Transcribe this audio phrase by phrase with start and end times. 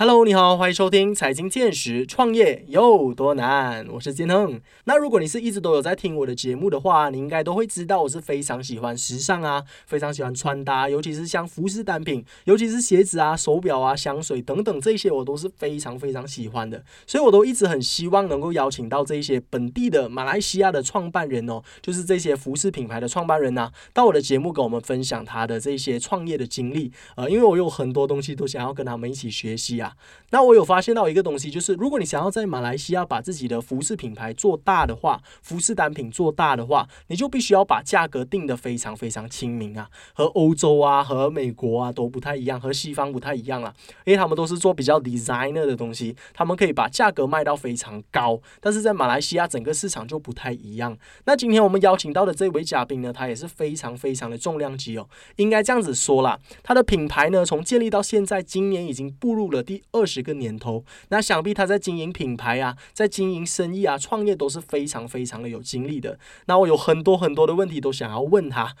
[0.00, 3.86] Hello，你好，欢迎收听财经见识，创业有多难？
[3.90, 4.58] 我是金亨。
[4.84, 16.82] 那如果你是一直都有在听我的节目的话，你应该都会知道我是非常喜欢时尚啊，非常喜欢穿搭，尤其是像服饰单品，尤其是鞋子啊、手表啊、香水等等这些，我都是非常非常喜欢的。
[17.06, 26.90] 所以我都一直很希望能够邀请到这些本地的马来西亚的创办人哦，就是这些服饰品牌的创办人呐，到我的节目跟我们分享他的这些创业的经历。
[27.16, 29.89] 呃，因为我有很多东西都想要跟他们一起学习啊。
[30.30, 50.96] 那我有发现到一个东西，就是如果你想要在马来西亚把自己的服饰品牌做大的话，服饰单品做大的话，你就必须要把价格定得非常非常亲民啊，和欧洲啊、和美国啊都不太一样，和西方不太一样啊，因为他们都是做比较 designer 的东西，他们可以把价格卖到非常高，但是在马来西亚整个市场就不太一样。
[51.24, 60.20] 那今天我们邀请到的这位嘉宾呢，他也是非常非常的重量级哦，应该这样子说啦，他的品牌呢从建立到现在，今年已经步入了第二十。
[60.22, 66.18] 个年头，那想必他在经营品牌啊，在经营生意啊，创业都是非常非常的有经历的。
[66.44, 68.76] 那我有很多很多的问题都想要问他。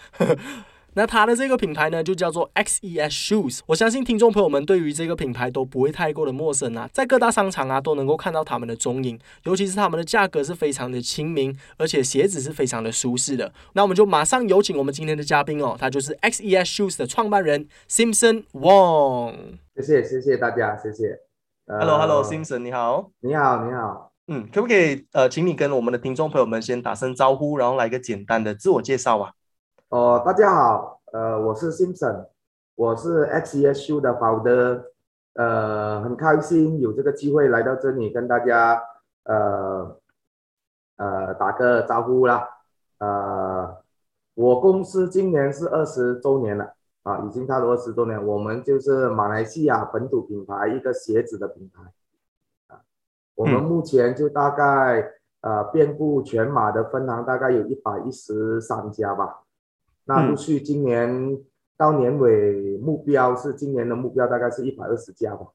[0.94, 3.60] 那它的这个品牌呢，就叫做 XES Shoes。
[3.66, 9.18] 我相信听众朋友们对于这个品牌都不会太过的陌生啊，在各大商场啊都能够看到他们的踪影。
[9.44, 13.52] 尤其是他们的价格是非常的亲民，而且鞋子是非常的舒适的。
[13.74, 19.34] 那我们就马上有请我们今天的嘉宾哦，他就是 XES Shoes 的创办人 Simpson Wong。
[19.76, 21.18] 谢谢谢谢大家，谢谢。
[21.66, 29.32] Hello，Hello，Simpson，你好，你好，你好，嗯，可不可以呃，请你跟我们的听众朋友们先打声招呼，然后来一个简单的自我介绍啊？
[29.90, 32.26] 哦，大家好，呃，我是 Simpson，
[32.76, 34.84] 我是 XESU 的 founder，
[35.34, 38.80] 呃，很开心有这个机会来到这里跟大家
[39.24, 39.96] 呃
[40.94, 42.48] 呃打个招呼啦，
[42.98, 43.78] 呃，
[44.34, 46.74] 我公司今年是二十周年了。
[47.02, 51.82] 啊，已经踏入二十多年，我们就是马来西亚本土品牌一个鞋子的品牌，
[52.68, 52.82] 啊，
[53.34, 59.40] 我们目前就大概呃遍布全马的分行，大概有一百一十三家吧。
[60.04, 61.38] 那陆续今年
[61.76, 65.46] 到年尾目标是今年的目标大概是一百二十家吧。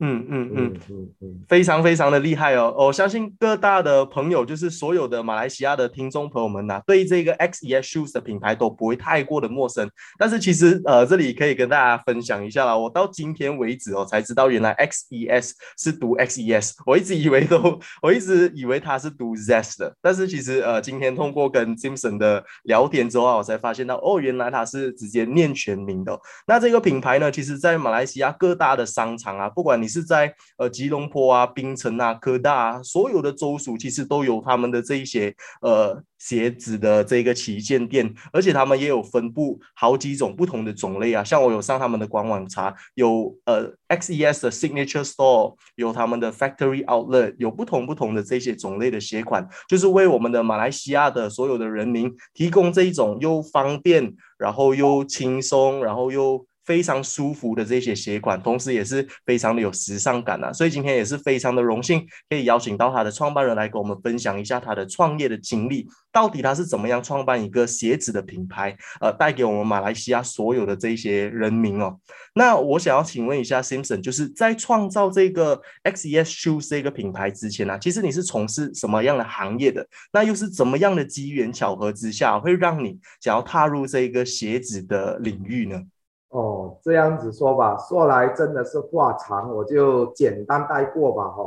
[0.00, 2.72] 嗯嗯嗯嗯嗯，非常非常的厉害哦！
[2.78, 9.90] 我相信各大的朋友，就是所有的马来西亚的听众朋友们呐，对这个 XES Shoes 的品牌都不会太过的陌生。
[10.16, 19.96] 但是其实呃，这里可以跟大家分享一下啦，我到今天为止哦，才知道原来 XES 是读 XES，我一直以为都， 我一直以为它是读 ZES 的。
[20.00, 26.16] 但是其实呃，今天通过跟 Jameson 的聊天之后啊，我才发现到哦，原来它是直接念全名的。
[26.46, 41.24] 那这个品牌呢，其实在马来西亚各大的商场啊，不管你是在呃吉隆坡啊、槟城啊、科大啊，所有的州属其实都有他们的这一些呃鞋子的这个旗舰店，而且他们也有分布好几种不同的种类啊。
[41.24, 56.47] 像我有上他们的官网查，有呃 XES 的 Signature Store，有他们的 Factory Outlet，有不同不同的这些种类的鞋款，就是为我们的马来西亚的所有的人民提供这一种又方便，然后又轻松，然后又。
[56.68, 60.52] 非常舒服的这些鞋款，同时也是非常的有时尚感啊！
[60.52, 71.98] 所以今天也是非常的荣幸，可以邀请到他的创办人来跟我们分享一下他的创业的经历，到底他是怎么样创办一个鞋子的品牌，呃，带给我们马来西亚所有的这些人民哦。
[72.34, 79.88] 那我想要请问一下 Simpson，就是在创造这个 XES Shoes 这个品牌之前呢，其实你是从事什么样的行业的？
[80.12, 85.82] 那又是怎么样的机缘巧合之下，会让你想要踏入这个鞋子的领域呢？
[86.30, 91.44] 哦，这样子说吧，说来真的是话长，我就简单带过吧，哈。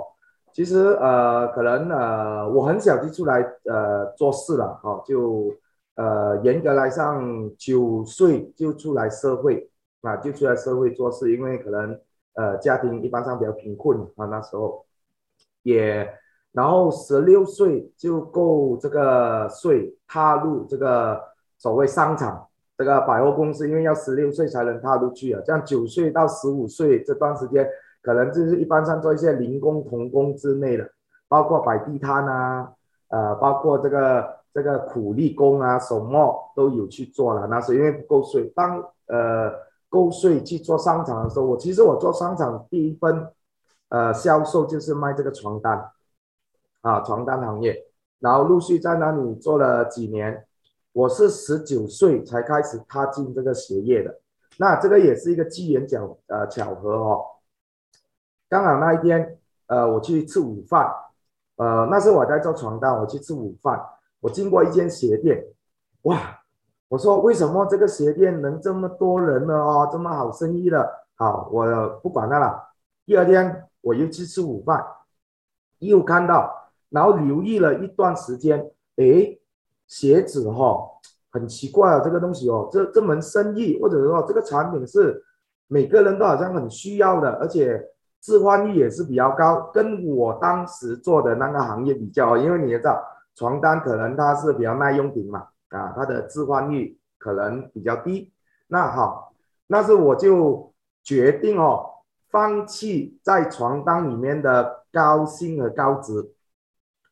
[0.52, 5.54] 其实呃，可能呃，我很小就出来呃做事了，哈，就
[5.96, 9.70] 呃严格来上九岁就出来社会
[10.02, 11.98] 啊，就出来社会做事，因为可能
[12.34, 14.84] 呃家庭一般上比较贫困啊，那时候
[15.62, 16.12] 也，
[16.52, 21.22] 然后十六岁就够这个岁踏入这个
[21.58, 22.48] 所谓商场。
[22.82, 27.70] 这个百货公司，因为要十六岁才能踏入去啊，这样九岁到十五岁这段时间，
[28.02, 30.90] 可能就是一般上做一些零工、童工之类的，
[31.28, 32.74] 包括摆地摊啊，
[33.10, 37.46] 呃，包括这个这个苦力工啊，什么都有去做了。
[37.46, 39.52] 那是因为不够税，当呃
[39.88, 43.28] 够税去做商场的时候，我其实我做商场第一份
[43.90, 45.92] 呃销售就是卖这个床单
[46.82, 47.86] 啊，床单行业，
[48.20, 50.48] 然后陆续在那里做了几年。
[50.94, 54.20] 我是十九岁才开始踏进这个鞋业的，
[54.58, 57.26] 那这个也是一个机缘巧呃巧合哦。
[58.50, 60.94] 刚好那一天，呃，我去吃午饭，
[61.56, 63.82] 呃，那时候我在做床单，我去吃午饭，
[64.20, 65.46] 我经过一间鞋店，
[66.02, 66.42] 哇，
[66.90, 69.54] 我说为什么这个鞋店能这么多人呢？
[69.54, 72.62] 哦，这么好生意的，好，我不管它了，
[73.06, 74.86] 第二天我又去吃午饭，
[75.80, 79.41] 又看到，然后留意了一段时间，诶，
[79.92, 80.88] 鞋子哈，
[81.34, 85.22] 很奇怪啊，这个东西哦，这这门生意或者说这个产品是
[85.68, 87.90] 每个人都好像很需要的，而且
[88.22, 93.04] 置换率也是比较高，跟我当时做的那个行业比较，因为你也知道，
[93.36, 98.32] 床单可能它是比较耐用品嘛，啊，它的置换率可能比较低。
[98.68, 99.34] 那好，
[99.68, 100.72] 那是我就
[101.04, 101.86] 决定哦，
[102.30, 106.32] 放弃在床单里面的高薪和高职，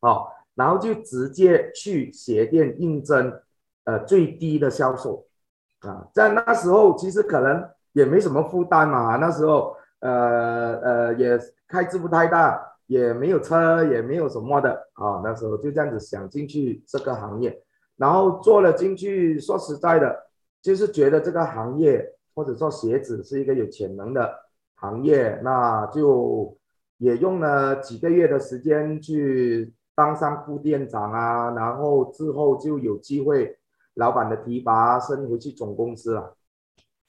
[0.00, 0.28] 哦，
[0.60, 3.32] 然后就直接去鞋店应征，
[3.84, 5.24] 呃，最低的销售，
[5.80, 17.62] 啊，在那时候其实可能也没什么负担嘛，那时候呃呃也开支不太大，也没有车，也没有什么的啊，那时候就这样子想进去这个行业，
[17.96, 20.26] 然后做了进去，说实在的。
[20.62, 22.04] 就是觉得这个行业
[22.34, 24.30] 或者说鞋子是一个有潜能的
[24.74, 26.54] 行业，那就
[26.98, 33.58] 也用了几个月的时间去当上副店长啊，然后之后就有机会
[33.96, 36.34] 老板的提拔升回去总公司了，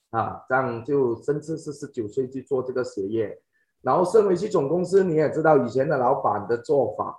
[0.09, 3.41] 啊，这样就甚至是十九岁去做这个鞋业，
[3.81, 7.17] 然后升回去总公司，你也知道以前的老板的做法，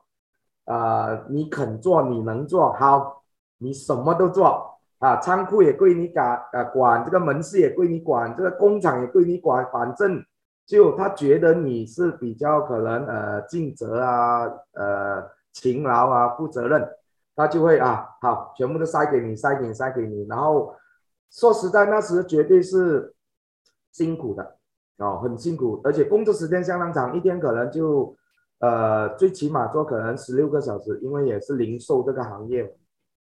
[0.66, 3.22] 啊，你肯做你能做好，
[3.56, 4.69] 你什么都做。
[4.98, 10.24] 啊，仓库也归你管，呃，管这个门市也归你管，这个工厂也归你管，反正
[10.64, 16.88] 就他觉得你是比较可能呃尽责啊，呃勤劳啊，负责任，
[17.37, 20.26] 他就会啊好，全部都塞给你，塞给你，塞给你。
[20.28, 20.75] 然后
[21.31, 23.14] 说实在，那时绝对是
[23.90, 24.56] 辛苦的
[24.99, 28.16] 哦，很辛苦，而且工作时间相当长，一天可能就
[28.60, 32.76] 呃最起码做可能十六个小时，因为也是零售这个行业，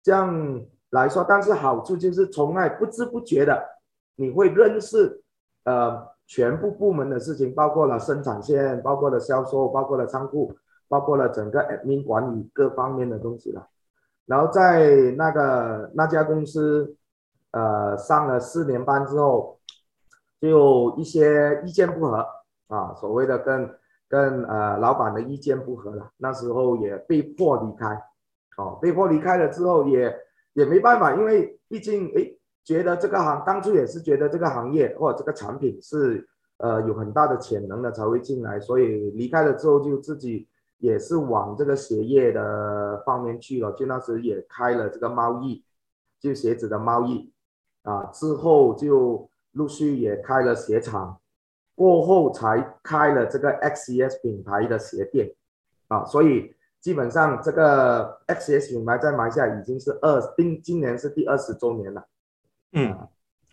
[0.03, 0.61] 这样。
[0.91, 3.63] 来说，但是好处就是从来不知不觉的，
[4.15, 5.21] 你会认识，
[5.63, 10.51] 呃，全部部门的事情，包括了生产线，包括了销售，包括了仓库，
[10.89, 13.65] 包括了整个 admin 管理各方面的东西了。
[14.25, 16.97] 然后在那个那家公司，
[17.51, 19.59] 呃，上了四年班之后，
[20.41, 22.25] 就一些意见不合
[22.67, 23.69] 啊，所谓的跟
[24.09, 28.03] 跟呃老板的意见不合了，那时候也被迫离开，
[28.57, 30.13] 哦，被迫离开了之后也。
[30.53, 36.27] 也没办法，因为毕竟诶，觉得这个行当初也是觉得这个行业或者这个产品是
[36.57, 40.49] 呃有很大的潜能的才会进来，所以离开了之后就自己
[40.79, 45.63] 也是往这个鞋业的方面去了，就那时也开了这个贸易，
[46.19, 47.31] 就鞋子的贸易
[47.83, 51.21] 啊，之后就陆续也开了鞋厂，
[51.75, 55.35] 过后才开了这个 XES 品牌的鞋店
[55.87, 56.55] 啊，所以。
[56.81, 62.07] 基本上，这个 X S 品牌在马来西亚已经是二今今年是第二十周年了。
[62.71, 62.97] 嗯。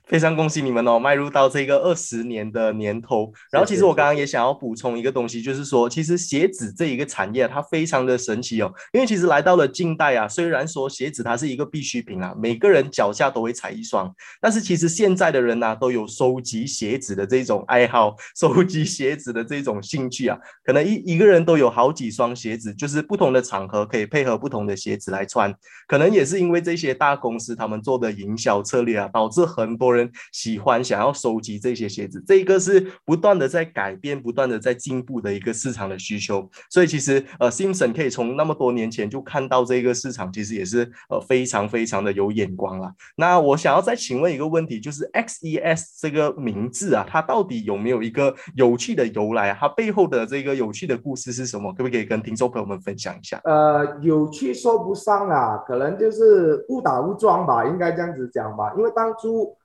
[0.07, 3.33] 非常恭喜你们哦，迈入到这个二十年的年头。
[3.51, 8.73] 然后，其实我刚刚也想要补充一个东西，就是说，其实鞋子这一个产业它非常的神奇哦。
[8.93, 20.39] 因为其实来到了近代啊，虽然说鞋子它是一个必需品啊，每个人脚下都会踩一双，但是其实现在的人呢，都有收集鞋子的这种爱好， 收集鞋子的这种兴趣啊。
[20.65, 25.53] 可能一一个人都有好几双鞋子，就是不同的场合可以配合不同的鞋子来穿。
[25.89, 30.11] 可能也是因为这些大公司他们做的营销策略啊，导致很多人。
[30.33, 36.49] 喜欢想要收集这些鞋子，这一个是不断的在改变、不断的在进步的一个市场的需求。
[36.71, 42.93] 所以其实呃，Simpson 可以从那么多年前就看到这个市场，其实也是呃非常非常的有眼光了。
[43.17, 49.53] 那我想要再请问一个问题，就是 XES 这个名字啊，它到底有没有一个有趣的由来？
[49.59, 51.73] 它背后的这个有趣的故事是什么？
[51.73, 53.41] 可不可以跟听众朋友们分享一下？
[53.45, 59.57] 呃，有趣说不上啊，可能就是误打误撞吧，应该这样子讲吧，因为当初。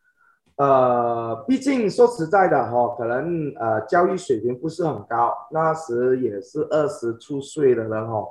[0.62, 8.24] 呃，毕竟说实在的哈，可能呃教育水平不是很高，那时也是二十出岁的人哈。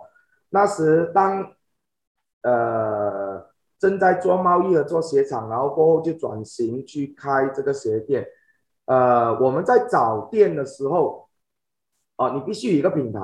[0.51, 1.45] 那时当
[2.43, 3.45] 呃
[3.81, 8.25] 正在做贸易的做鞋厂，然后过后就转型去开这个鞋店。
[8.85, 11.29] 呃，我们在找店的时候，
[12.17, 13.21] 哦，你必须有一个品牌，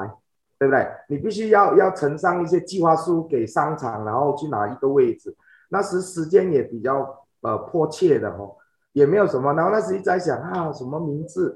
[0.58, 0.84] 对不对？
[1.08, 5.36] 你必须要要呈上一些计划书给商场，然后去拿一个位置。
[5.68, 8.50] 那时时间也比较呃迫切的哈。
[8.96, 11.54] 也没有什么，然后那时一直在想啊，什么名字，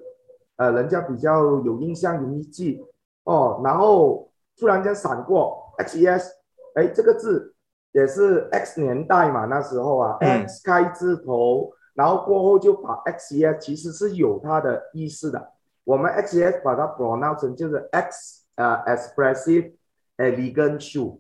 [0.57, 2.79] 呃，人家比较有印象、容易记
[3.25, 3.63] 哦。
[3.65, 6.31] 然后突然间闪过 X E S，
[6.75, 7.55] 哎，这个字
[7.93, 15.53] 也是 X 年代嘛，那时候啊，X 开字头，然后过后就把 X E S 其实是有它的意思的。
[15.85, 19.73] 我们 X E S 把它 pronounce 成就是 X 呃 expressive
[20.19, 21.19] elegant shoe，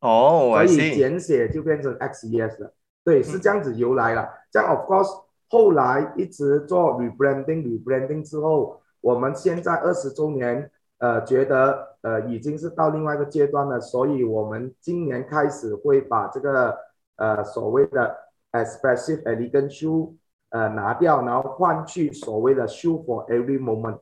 [0.00, 2.74] 哦，所以简写就变成 X E S 了。
[3.04, 4.28] 对，是这样子由来了。
[4.50, 5.29] 这样 of course。
[5.50, 16.78] 后来一直做 rebranding，rebranding 之后，我们现在二十周年，呃，觉得呃已经是到另外一个阶段了，所以我们今年开始会把这个
[17.16, 18.16] 呃所谓的
[18.52, 20.14] expressive elegant shoe
[20.50, 23.98] 呃拿掉，然后换去所谓的 shoe for every moment。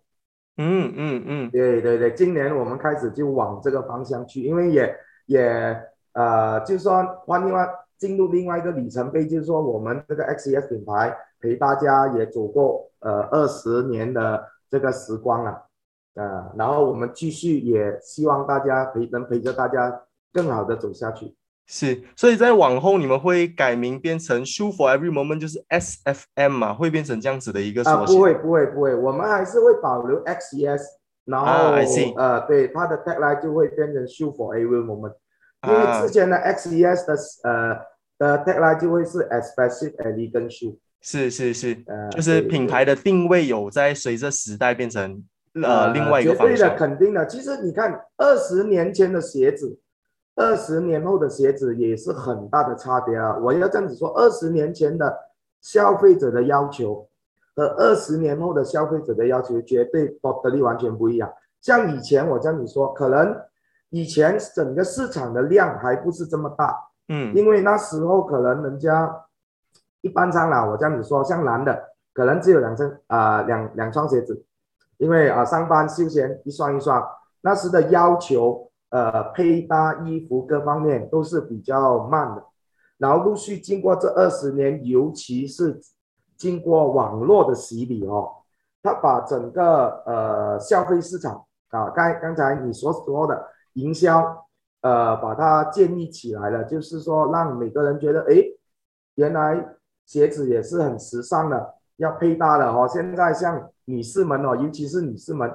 [0.58, 4.94] 嗯嗯嗯，对对对，今年我们开始就往这个方向去，因为也
[5.26, 15.66] 也呃，就是说换另外进入另外一个里程碑，就是说我们这个 XES 品牌陪大家也走过呃二十年的这个时光了，
[16.14, 20.02] 呃，然后我们继续也希望大家陪能陪着大家
[20.32, 21.34] 更好的走下去。
[21.70, 28.14] 是，所以在往后你们会改名变成 Shoe for Every Moment，就是 SFM 嘛，会变成这样子的一个啊，缩写。
[28.14, 30.80] 不会不会不会，我们还是会保留 XES，
[31.26, 31.76] 然后、啊
[32.16, 35.14] 呃，对，它的 tagline 就会变成 Shoe for Every Moment，
[35.66, 37.78] 因为啊之前的 XES 的呃
[38.18, 45.24] 的 tagline 就会是 Expressive Elegant Shoe，是是是，呃，就是品牌的定位有在随着时代变成
[45.62, 46.74] 呃另外一个绝对的。
[46.76, 47.24] 肯定的。
[47.26, 49.78] 其实你看，二十年前的鞋子，
[50.34, 53.36] 二十年后的鞋子也是很大的差别啊。
[53.38, 55.16] 我要这样子说，二十年前的
[55.60, 57.08] 消费者的要求
[57.54, 61.32] 和二十年后的消费者的要求绝对 totally 完全不一样。
[61.60, 63.36] 像以前我这样子说，可能
[63.90, 66.76] 以前整个市场的量还不是这么大，
[67.08, 69.12] 嗯因为那时候可能人家
[70.08, 74.42] 一般上啦，我这样子说，像男的可能只有两双啊、两两双鞋子，
[74.96, 77.06] 因为啊、上班休闲一双一双，
[77.42, 82.42] 那时的要求呃配搭衣服各方面都是比较慢的，
[82.96, 85.78] 然后陆续经过这二十年，尤其是
[86.36, 88.30] 经过网络的洗礼哦，
[88.82, 94.44] 他把整个呃消费市场啊，刚刚才你所说的营销。
[94.80, 98.56] 呃，把它建立起来了，就是说让每个人觉得，诶，
[99.16, 99.66] 原来
[100.08, 102.88] 鞋子也是很时尚的，要配搭的哦。
[102.90, 105.54] 现在像女士们哦，尤其是女士们，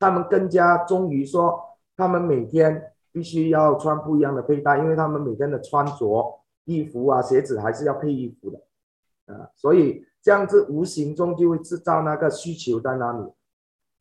[0.00, 13.32] 她们更加忠于说，她们每天必须要穿不一样的配搭，因为她们每天的穿着、衣服啊、鞋子还是要配衣服的，啊，所以这样子无形中就会制造那个需求在那里。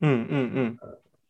[0.02, 0.78] 嗯嗯嗯，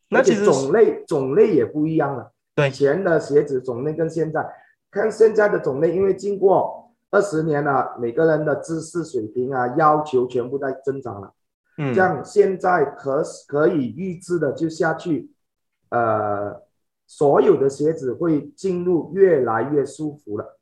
[0.07, 2.31] 那而且其实种类种类也不一样了。
[2.55, 4.49] 对以前的鞋子种类跟现在，
[4.89, 6.84] 看现在的种类，因为经过
[7.15, 11.33] 二十年了，每个人的知识水平啊，要求全部在增长了。
[11.77, 15.31] 嗯这样现在可可以预知的就下去，
[15.89, 16.61] 呃，
[17.07, 20.57] 所有的鞋子会进入越来越舒服了。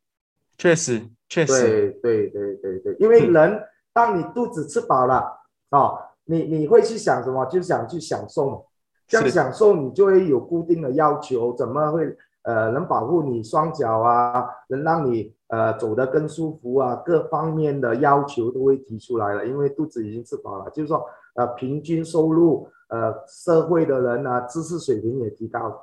[0.60, 5.26] 确实确实，对对对对对，因为嗯人当你肚子吃饱了
[5.72, 7.44] 哦，你你会去想什么？
[7.48, 8.58] 就想去享受嘛。
[9.08, 19.46] 这样享受，你就会有固定的要求，怎么会呃能保护你双脚啊，能让你呃走得更舒服啊，各方面的要求都会提出来了。
[19.46, 21.06] 因为肚子已经吃饱了，就是说
[21.36, 25.76] 呃平均收入呃社会的人呢、知识水平也提高了。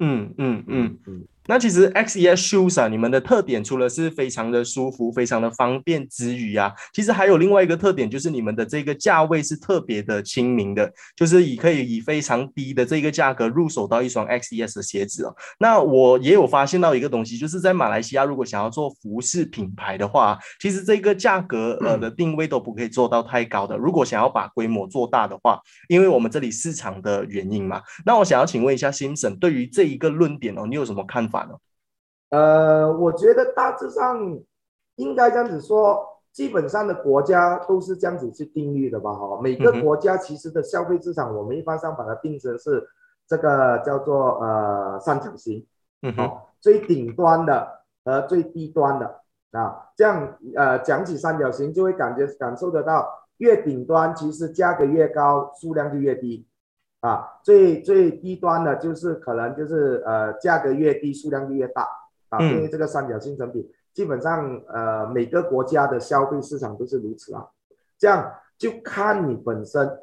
[0.00, 0.98] 嗯嗯嗯。
[1.06, 15.34] 嗯，那其实 XES Shoes 啊，你们的特点除了是非常的舒服、非常的方便之余啊，其实还有另外一个特点，就是你们的这个价位是特别的亲民的，就是以可以以非常低的这个价格入手到一双 XES 的鞋子哦。
[15.58, 23.76] 那我也有发现到一个东西，就是在马来西亚，如果想要做服饰品牌的话，其实这个价格呃的定位都不可以做到太高的。
[23.76, 31.56] 如果想要把规模做大的话，因为我们这里市场的原因嘛，那我想要请问一下新省，对于这一个论点哦，你有什么看法呢？
[32.30, 34.38] 呃，我觉得大致上
[34.96, 39.12] 应该这样子说，基本上的国家都是这样子去定义的吧？
[39.12, 42.86] 哈，每个国家其实的消费市场，我们一般上把它定成是
[43.26, 45.66] 这个叫做呃三角形。
[46.02, 49.20] 嗯哼，哦，最顶端的和最低端的
[49.50, 56.46] 啊，这样呃讲起三角形就会感觉感受得到，越顶端其实价格越高，数量就越低
[57.00, 61.88] 啊，最最低端的就是可能就是呃价格越低，数量就越大
[62.28, 67.48] 啊，嗯因为这个三角形成品基本上呃每个国家的消费市场都是如此啊，
[67.98, 69.98] 这样就看你本身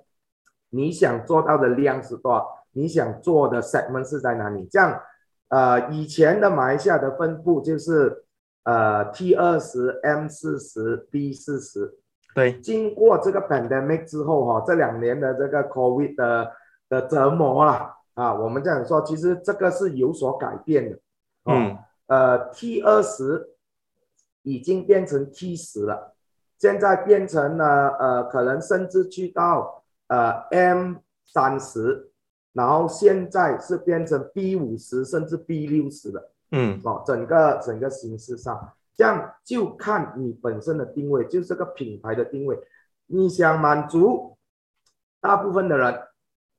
[0.69, 5.01] 你想做到的量是多少，你想做的 segment 是在哪里，这样。
[5.49, 8.25] 呃，以前的马来西亚的分布就是
[8.65, 11.93] 呃 T 二十、M 四十、B 四十。
[12.35, 16.51] 对，经过这个 pandemic 之后哈、这两年的这个 COVID 的
[16.89, 20.95] 的折磨啦，啊，我们这样说，其实这个是有所改变的。
[21.43, 21.77] 哦、嗯
[22.07, 23.55] 呃，T 二十
[24.43, 26.15] 已经变成 T 十了，
[26.57, 32.11] 现在变成了呃，可能甚至去到呃 M 三十，
[32.53, 36.31] 然后现在是变成 B 五十甚至 B 六十了。
[36.51, 42.57] 嗯哦，整个整个形式上，这样就看你本身的定位，就是这个品牌的定位。
[43.07, 44.37] 你想满足
[45.19, 46.01] 大部分的人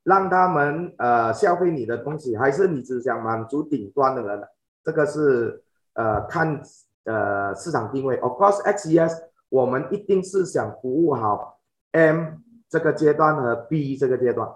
[0.08, 4.48] 让他们呃消费你的东西，还是你只想满足顶端的人？
[4.82, 5.62] 这个是
[5.92, 6.62] 呃看
[7.04, 8.16] 呃市场定位。
[8.16, 9.12] Of course, XES
[9.50, 11.58] 我们一定是想服务好
[11.92, 12.38] M
[12.70, 14.48] 这个阶段和 B 这个阶段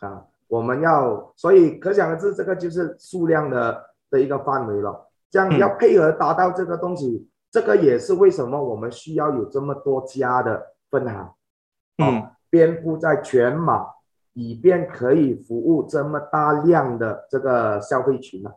[0.00, 5.08] 啊，我们要所以可想而知，这个就是数量的的一个范围了。
[5.30, 11.34] 这样要配合达到这个东西，这个也是为什么我们需要有这么多家的分行，
[11.98, 13.86] 嗯，遍布在全马，
[14.34, 18.52] 以便可以服务这么大量的这个消费群啊。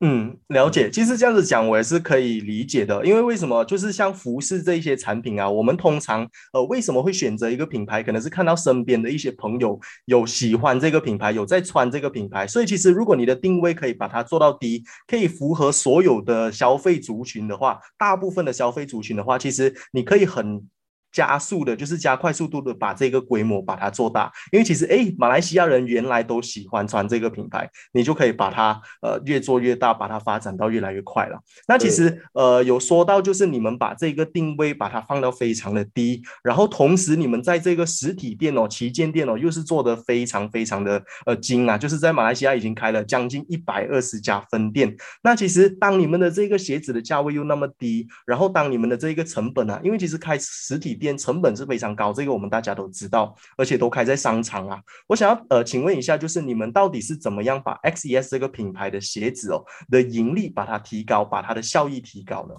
[0.00, 0.90] 嗯，了解。
[0.90, 3.06] 其实这样子讲，我也是可以理解的。
[3.06, 3.64] 因为为什么？
[3.64, 8.02] 就是像服饰这一些产品啊，我们通常呃为什么会选择一个品牌？
[8.02, 12.46] 可能是看到身边的一些朋友有喜欢这个品牌，有在穿这个品牌。
[12.46, 20.68] 所以其实如果你的定位可以把它做到低，可以符合所有的消费族群的话，大部分的消费族群的话，其实你可以很。
[21.14, 31.38] 加速的，就是加快速度的把这个规模把它做大，因为其实哎，马来西亚人原来都喜欢穿这个品牌，你就可以把它呃越做越大，把它发展到越来越快了。
[31.68, 44.92] 那其实呃有说到，就是你们把这个定位把它放到非常的低，然后同时你们在这个实体店哦，旗舰店哦，又是做的非常非常的呃精啊，就是在马来西亚已经开了将近一百二十家分店。
[45.22, 51.03] 那其实当你们的这个鞋子的价位又那么低，然后当你们的这个成本啊，因为其实开实体店。
[51.18, 54.80] 成本是非常高，这个我们大家都知道，而且都开在商场啊。
[55.08, 62.54] 我想要呃，请问一下，就是你们到底是怎么样把 XES 这个品牌的鞋子哦的盈利把它提高，把它的效益提高呢？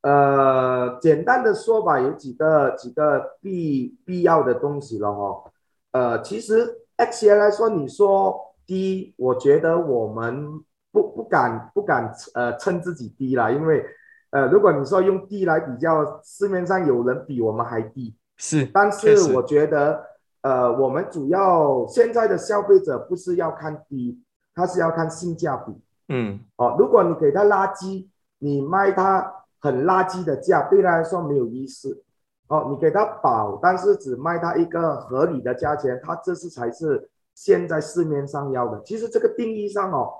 [0.00, 5.52] 呃，简单的说吧，有几个几个必必要的东西了哈。
[5.92, 13.84] 呃，其实 XES 来说，你说低，我觉得我们不不敢不敢呃称自己低了，因为。
[14.32, 18.64] 呃，如果你说用低来比较，市面上有人比我们还低，是。
[18.72, 20.06] 但是我觉得，
[20.40, 24.22] 呃，我们主要现在的消费者不是要看低，
[24.54, 25.78] 他是要看性价比。
[26.08, 26.40] 嗯。
[26.56, 29.30] 哦，如果你给他垃圾，你卖他
[29.60, 32.02] 很垃圾的价，对他来说没有意思。
[32.48, 38.80] 哦，你给他保，但是只卖他一个合理的价钱，他这是才是现在市面上要的。
[38.82, 40.10] 其实这个定义上哦，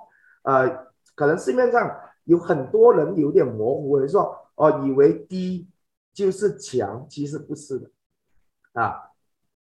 [0.42, 0.68] 呃，
[1.14, 1.90] 可能市面上。
[2.24, 5.68] 有很多人有点模糊，你说哦，以为低
[6.12, 7.90] 就是强，其实不是的，
[8.74, 9.10] 啊，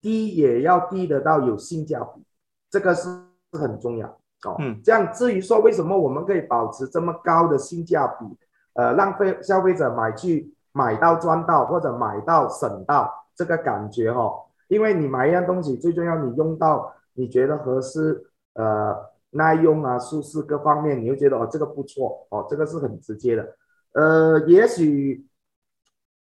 [0.02, 2.24] 低也要低得到有性价比，
[2.70, 3.08] 这个是
[3.52, 4.08] 很重要
[4.44, 4.56] 哦。
[4.60, 8.26] 嗯，这样至于说为什么我们可以保持这么高的性价比，
[8.74, 14.32] 呃，让费消费者买去买到赚到或者买到省到这个感觉哈，
[14.70, 19.10] 因为你买一样东西最重要，你用到你觉得合适，呃。
[19.32, 23.56] 耐用啊，舒适各方面，你会觉得哦，这个不错哦，这个是很直接的。
[23.94, 25.26] 呃，也许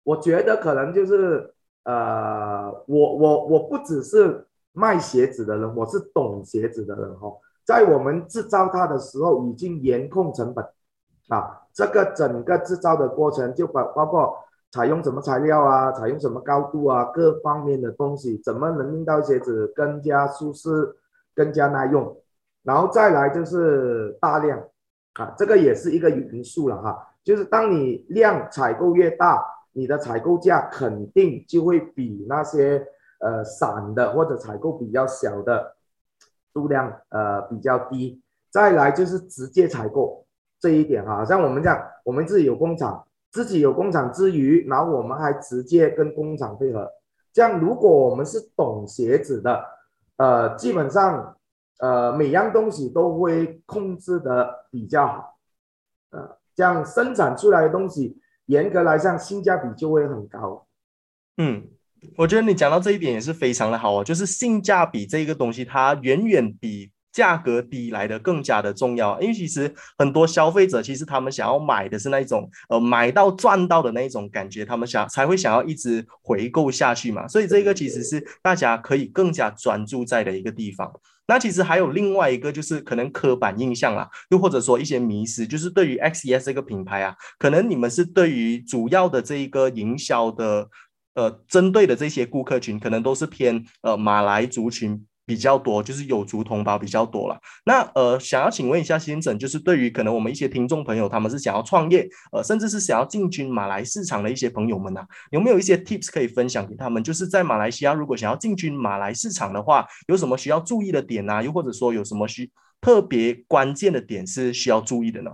[0.04, 7.32] 我觉得可能就是呃，我我我不只是卖鞋子的人，我是懂鞋子的人哈。
[7.64, 10.64] 在我们制造它的时候，已经严控成本
[11.28, 14.34] 啊，这个整个制造的过程就包包括
[14.70, 20.96] 采用什么材料啊，采用什么高度啊，各方面的东西，怎么能令到鞋子更加舒适、
[21.34, 22.16] 更加耐用。
[22.68, 24.62] 然后再来就是大量，
[25.14, 27.14] 啊，这个也是一个因素了哈。
[27.24, 32.86] 就是当你量采购越大，你的采购价肯定就会比那些
[33.20, 35.76] 呃散的或者采购比较小的
[36.52, 38.20] 数量呃比较低。
[38.50, 40.26] 再来就是直接采购
[40.60, 46.86] 这一点哈，像我们这样，我们自己有工厂，自己有工厂之余，然后我们还直接跟工厂配合。
[47.32, 49.64] 这样如果我们是懂鞋子的，
[50.18, 51.34] 呃，基本上。
[51.78, 55.38] 呃，每样东西都会控制的比较好，
[56.10, 60.66] 呃，这样生产出来的东西，严格来讲性价比就会很高。
[61.36, 61.66] 嗯，
[62.16, 66.92] 我觉得你讲到这一点也是非常的好啊，就是性价比这个东西，它远远比。
[67.10, 77.26] 价格低来的更加的重要，因为其实很多消费者其实他们想要买的是那一种呃买到赚到的那一种感觉，他们想才会想要一直回购下去嘛。
[77.26, 80.92] 所以这个其实是大家可以更加专注在的一个地方。
[81.28, 90.68] 那其实还有另外一个就是可能刻板印象啦，又或者说一些迷失，就是对于 XES 这个品牌啊，可能你们是对于主要的这一个营销的
[91.14, 95.06] 呃针对的这些顾客群，可能都是偏呃马来族群。
[95.28, 97.38] 比较多，就是有族同胞比较多了。
[97.66, 107.04] 那呃，想要请问一下先生，就是对于可能我们一些听众朋友，他们是想要创业，呃，甚至是想要进军马来市场的一些朋友们呢，有没有一些 tips 可以分享给他们？
[107.04, 111.42] 就是在马来西亚，如果想要进军马来市场的话，有什么需要注意的点啊？
[111.42, 115.32] 又或者说有什么需特别关键的点是需要注意的呢？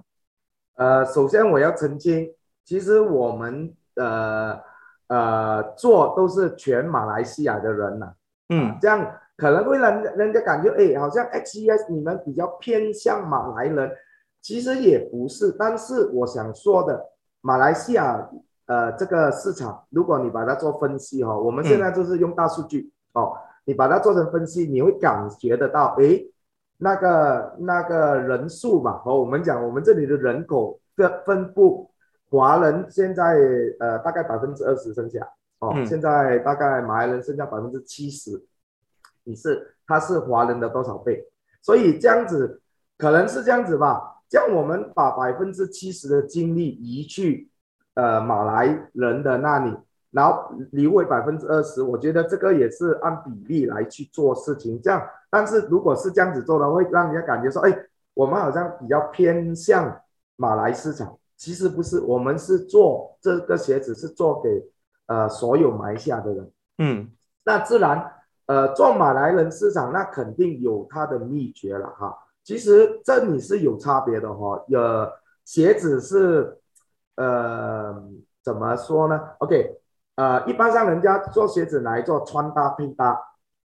[0.75, 2.29] 呃，首先我要澄清，
[2.65, 4.59] 其实我们呃
[5.07, 8.13] 呃做都是全马来西亚的人呐，
[8.49, 9.21] 嗯，这样。
[9.37, 13.91] 可能会让人家感觉，哎，好像 XES 你们比较偏向马来人，
[14.41, 15.51] 其实也不是。
[15.59, 17.05] 但是我想说的，
[17.41, 18.31] 马来西亚
[18.67, 26.25] 呃这个市场，如果你把它做分析哈，我们现在就是用大数据哦，你把它做成分析，你会感觉得到，哎，
[26.79, 31.91] 那个那个人数嘛，和我们讲我们这里的人口的分布，
[32.31, 33.37] 华人现在
[33.81, 35.27] 呃大概百分之二十剩下
[35.59, 38.41] 哦，现在大概马来人剩下百分之七十。
[39.25, 41.27] 你是他是华人的多少倍？
[41.61, 42.61] 所以这样子
[42.97, 44.23] 可能是这样子吧。
[44.31, 47.49] 像我们把百分之七十的精力移去
[47.95, 49.77] 呃马来人的那里，
[50.11, 54.81] 然后留为百分之二十，我觉得这个也是按比例来去做事情。
[54.83, 57.79] 这样，但是如果是这样子做的，会让人家感觉说，哎，
[58.15, 60.01] 我们好像比较偏向
[60.37, 61.17] 马来市场。
[61.37, 64.65] 其实不是，我们是做这个鞋子是做给
[65.07, 66.51] 呃所有埋下的人。
[66.79, 67.11] 嗯，
[67.45, 68.11] 那自然。
[68.47, 72.19] 呃，做马来人市场，那肯定有它的秘诀了哈。
[72.43, 74.63] 其实这里是有差别的哈。
[74.71, 75.11] 呃，
[75.45, 76.59] 鞋子是，
[77.17, 77.95] 呃，
[78.43, 79.79] 怎么说呢？OK，
[80.17, 83.19] 呃，一般上人家做鞋子来做穿搭配搭。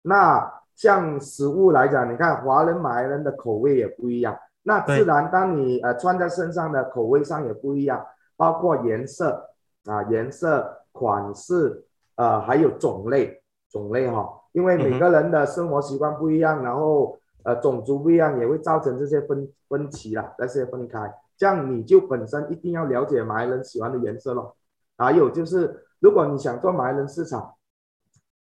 [0.02, 4.36] 那像食物来讲，你看华人、马来人的口味也不一样。
[4.64, 8.04] 那自然，当你呃穿在身上的口味上也不一样，
[8.36, 9.48] 包括颜色
[9.84, 11.84] 啊、颜色、款式，
[12.16, 14.28] 呃，还有种类，种类哈。
[14.56, 21.14] 因为每个人的生活习惯不一样，然后呃种族不一样，也会造成这些分分歧啦，这些分开。
[21.36, 24.56] 这样你就本身一定要了解马来人喜欢的颜色咯。
[24.96, 27.52] 还有就是，如果你想做马来人市场，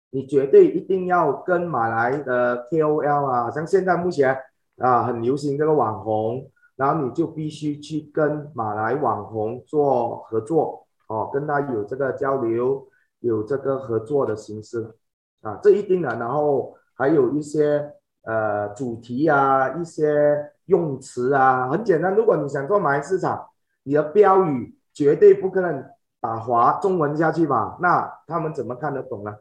[0.09, 4.37] 你绝对一定要跟马来的 KOL 啊，像现在目前
[4.79, 12.85] 啊很流行这个网红，然后你就必须去跟马来网红做合作哦，跟他有这个交流，
[13.21, 14.93] 有这个合作的形式。
[15.41, 17.91] 啊，这一定的，然后还有一些
[18.23, 22.13] 呃主题啊，一些用词啊，很简单。
[22.13, 23.47] 如果你想做马来市场，
[23.83, 25.83] 你的标语绝对不可能
[26.19, 27.77] 打华中文下去吧？
[27.81, 29.35] 那他们怎么看得懂呢？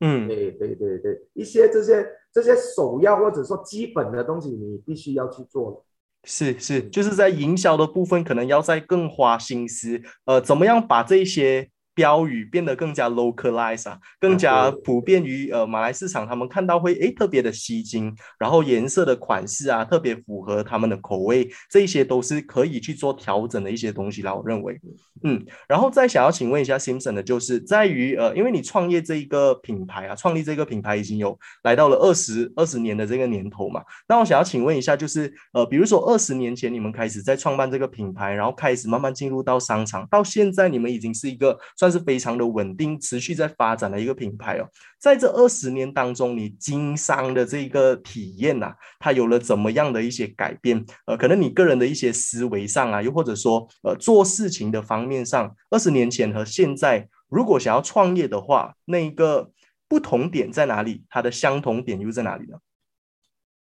[0.00, 5.84] 嗯，对对对对，一些这些这些首要或者说基本的东西，你必须要去做了。
[6.24, 9.98] 是是，就是在营销的部分，可能要再更花心思。
[10.26, 11.70] 呃，怎么样把这些？
[11.96, 24.34] 标语变得更加 localize 啊，更加普遍于呃马来市场，他们看到会诶特别的吸睛，然后颜色的款式啊特别符合他们的口味，这一些都是可以去做调整的一些东西啦。
[24.34, 24.78] 我认为，
[25.24, 41.58] 嗯，然后再想要请问一下 Simpson 的，就是在于呃，因为你创业这一个品牌啊，创立这个品牌已经有来到了二十二十年的这个年头嘛，那我想要请问一下，就是呃，比如说二十年前你们开始在创办这个品牌，然后开始慢慢进入到商场，到现在你们已经是一个。
[41.86, 44.68] 算是非常的稳定、持续在发展的一个品牌哦。
[44.98, 50.84] 在这二十年当中，你经商的这个体验呐，它有了怎么样的一些改变？
[51.06, 59.52] 呃，可能你个人的一些思维上啊，又或者说呃做事情的方面上，二十年前和现在，如果想要创业的话，那一个
[59.86, 61.04] 不同点在哪里？
[61.08, 62.58] 它的相同点又在哪里呢？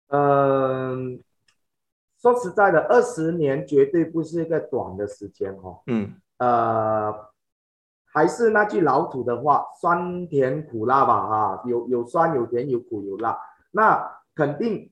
[0.09, 1.21] 嗯，
[2.21, 5.79] 说实在的，二十年绝对不是一个短的时间哦。
[5.87, 7.29] 嗯，呃。
[8.11, 14.91] 还是那句老土的话，酸甜苦辣吧，哈，有有酸有甜有苦有辣，那肯定，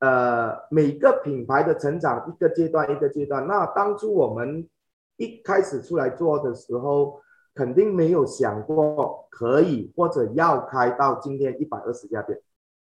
[0.00, 3.46] 呃，每个品牌的成长一个阶段一个阶段。
[3.46, 4.68] 那当初我们
[5.16, 7.18] 一开始出来做的时候，
[7.54, 12.38] 肯定没有想过可以或者要开到今天一百二十家店，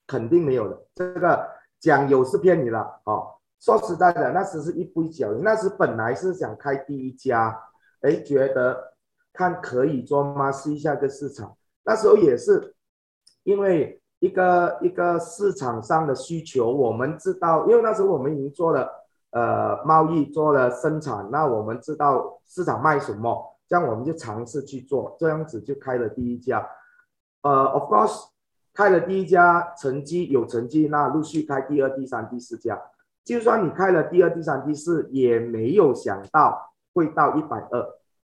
[0.06, 0.80] 肯定没有的。
[0.93, 7.60] 这个讲有是骗你了，哦，说实在的，那时是一步一脚印，那时本来是想开第一家，
[8.02, 8.93] 哎，觉得。
[9.38, 10.52] 看可以做吗？
[10.52, 11.56] 试一下个市场。
[11.84, 12.76] 那时候也是
[13.43, 18.89] 因为一个一个市场上的需求，我们知道，因为那时候我们已经做了
[19.32, 26.67] 呃贸易，做了生产，那我们知道市场卖什么，这样我们就尝试去做，这样子就开了第一家。
[27.43, 28.30] 呃，of course，
[28.73, 32.82] 开了第一家，成绩有成绩，那陆续开第二、第三、第四家。
[33.23, 37.86] 就算你开了第二、第三、第四，也没有想到会到一百二。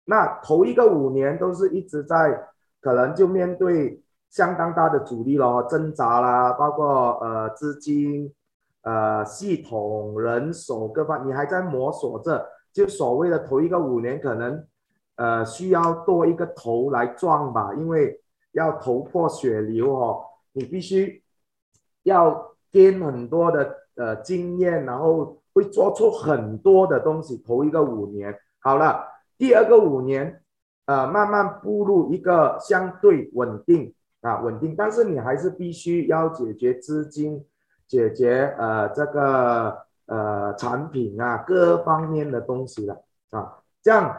[0.06, 2.50] 那头一个五年都是一直在，
[2.82, 8.34] 可能就面对相当大的阻力咯，挣扎啦，包括呃资金、
[8.82, 12.46] 呃系统、人手各方，你还在摸索着。
[12.74, 14.66] 就所谓的头一个五年，可能
[15.16, 18.20] 呃需要多一个头来撞吧，因为
[18.52, 21.24] 要头破血流哦，你必须
[22.04, 27.38] 要掂很多的呃经验，然后会做出很多的东西。
[27.38, 29.13] 头一个五年好了。
[29.44, 30.42] 第二个五年，
[30.86, 37.44] 呃，慢慢步入一个相对稳定，啊，稳定，但是你还是必须要解决资金，
[37.86, 44.18] 解决呃这个呃产品啊各方面的东西了啊，这样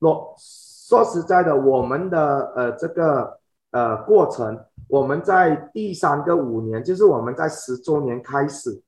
[0.00, 3.38] 说说实在的，我们的呃这个
[3.72, 4.58] 呃过程，
[4.88, 8.82] 我们在第三个五年，就是我们在十周年开始，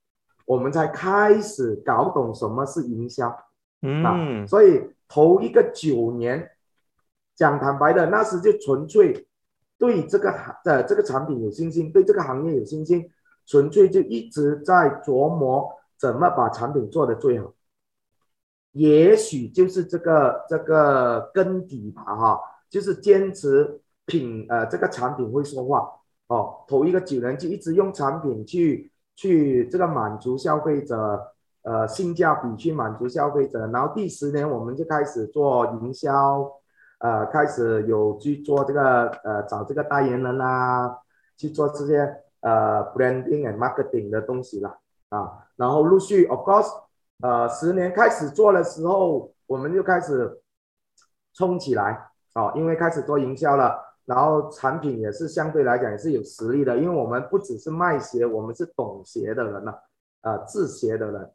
[0.46, 3.30] 我们才开始搞懂什么是营销。
[3.82, 6.52] 嗯，所以头一个九年，
[7.34, 9.26] 讲坦白的，那时就纯粹
[9.76, 13.10] 对这个行的这个产品有信心，对这个行业有信心，
[13.44, 15.68] 纯粹就一直在琢磨
[15.98, 17.52] 怎么把产品做得最好。
[18.70, 25.90] 也许就是这个这个根底吧，哈，就是坚持品呃这个产品会说话
[26.28, 26.64] 哦。
[26.68, 31.34] 头一个九年就一直用产品去去这个满足消费者。
[31.62, 36.50] 呃，性价比去满足消费者，然后第十年我们就开始做营销，
[37.00, 40.98] 呃，开始有去做这个呃找这个代言人啊，
[41.36, 44.78] 去做这些呃 branding and marketing 的东西了
[45.10, 46.70] 啊，然后陆续 of course，
[47.20, 50.40] 呃，十年开始做的时候，我们就开始
[51.34, 59.82] 冲起来哦，因为开始做营销了，然后产品也是相对来讲也是有实力的，因为我们不只是卖鞋，我们是懂鞋的人了，
[60.22, 61.30] 啊，制鞋的人。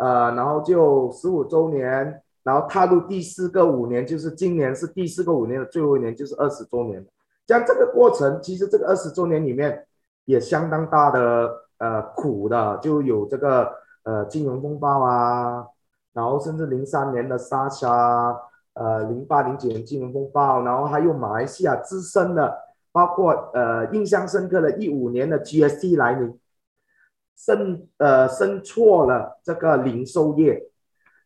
[0.00, 7.04] 呃，然后就十五周年，然后踏入第四个五年，就是今年是第四个五年的最后一年，就是二十周年。
[7.46, 9.86] 像这个过程，其实这个二十周年里面
[10.24, 13.70] 也相当大的呃苦的，就有这个
[14.04, 15.66] 呃金融风暴啊，
[16.14, 18.34] 然后甚至零三年的沙沙，
[18.72, 22.56] 呃零八零九年金融风暴，然后还有马来西亚自身的，
[22.90, 26.34] 包括呃印象深刻的一五年的 GST 来临。
[27.42, 30.62] 生呃生错了这个零售业，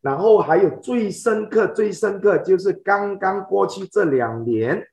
[0.00, 4.86] 然后还有最深刻最深刻就是刚刚过去这两年，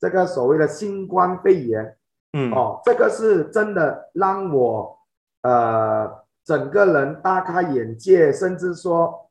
[0.00, 1.98] 这个所谓的新冠肺炎，
[2.32, 2.50] 嗯。
[2.50, 4.98] 哦，这个是真的让我
[5.42, 9.30] 呃整个人大开眼界，甚至说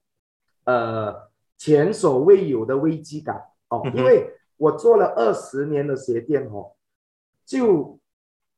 [0.65, 3.43] 呃前所未有的危机感。
[3.69, 6.73] 哦，因为我做了二十年的鞋店哦，
[7.43, 7.97] 就。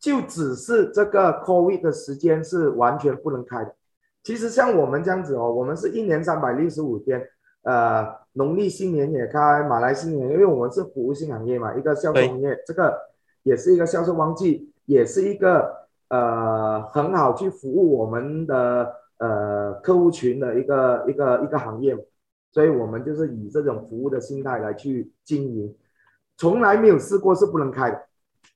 [0.06, 3.74] 就只是这个 COVID 的时间是完全不能开的。
[4.22, 7.28] 其实像我们这样子哦，我们是一年三百六十五天，
[7.64, 12.96] 呃，农历新年也开，马来新年，因为我们是服务性行业嘛，一个销售行业，这个
[13.42, 15.76] 也是一个销售旺季，也是一个
[16.10, 21.98] 呃很好去服务我们的呃客户群的一个一个一个行业，
[22.52, 25.76] 所以我们就是以这种服务的心态来去经营，
[26.38, 28.06] 从来没有试过是不能开的。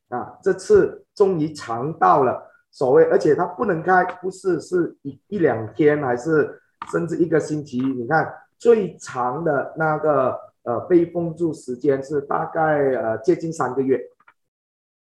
[0.10, 7.80] 啊，这次终于尝到了所谓，而且它不能开，不是是一一两天，还是甚至一个星期？
[7.82, 12.62] 你看最长的那个呃被封住时间是大概
[12.96, 14.00] 呃接近三个月，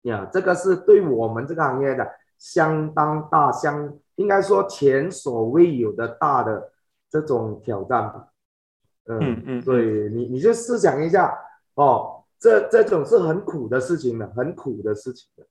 [0.04, 2.08] 呀，这个是对我们这个行业的
[2.38, 6.72] 相当大，相应该说前所未有的大的
[7.10, 8.28] 这种挑战吧。
[9.10, 11.38] 嗯嗯，所以你你就试想一下
[11.76, 12.14] 哦。
[12.40, 15.44] 这这种是很苦的事情的，很苦的事情的。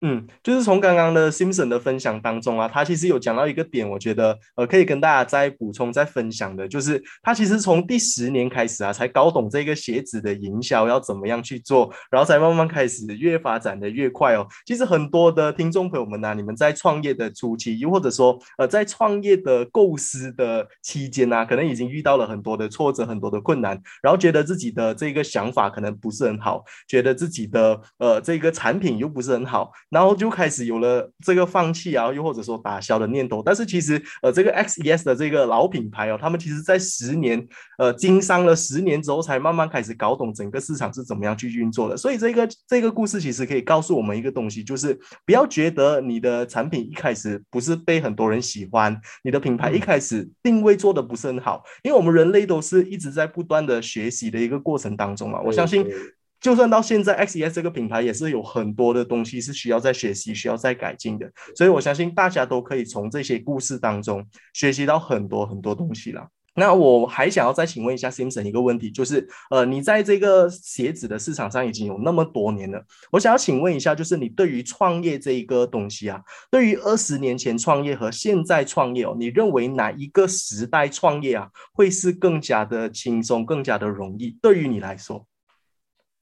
[0.00, 14.46] 嗯，就是从刚刚的 Simpson 的分享当中啊，他其实有讲到一个点，我觉得呃可以跟大家再补充、再分享的，就是他其实从第十年开始啊，才搞懂这个鞋子的营销要怎么样去做，然后才慢慢开始越发展的越快哦。
[14.64, 29.72] 其实很多的听众朋友们呐，你们在创业的初期，又或者说呃在创业的构思的期间呐，可能已经遇到了很多的挫折、很多的困难，然后觉得自己的这个想法可能不是很好，觉得自己的呃这个产品又不是很好。
[29.90, 33.42] 然后就开始有了这个放弃啊，又或者说打消的念头。
[33.42, 37.46] 但是其实，呃，这个 X E S 的这个老品牌哦，他们其实在十年，
[37.78, 41.96] 呃，经商了十年之后，才慢慢开始搞懂整个市场是怎么样去运作的。
[41.96, 55.40] 所以这个这个故事其实可以告诉我们一个东西，就是不要觉得你的产品一开始不是被很多人喜欢，你的品牌一开始定位做的不是很好，因为我们人类都是一直在不断的学习的一个过程当中嘛。
[55.40, 55.86] 我相信。
[56.40, 64.24] 就算到现在，X E S 这个品牌也是有很多的东西是需要在学习、需要在改进的，所以我相信大家都可以从这些故事当中
[64.54, 66.28] 学习到很多很多东西了。
[66.54, 76.20] 那我还想要再请问一下 Simpson 一个问题，就是呃，你在这个鞋子的市场上已经有那么多年了，我想要请问一下，就是你对于创业这一个东西啊，
[76.50, 84.36] 对于二十年前创业和现在创业哦，你认为哪一个时代创业啊会是更加的轻松、更加的容易？
[84.42, 85.24] 对于你来说？